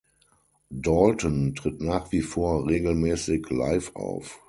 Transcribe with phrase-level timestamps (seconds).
[0.73, 4.39] Dalton tritt nach wie vor regelmäßig live auf.